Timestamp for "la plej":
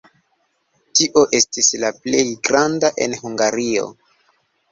1.83-2.23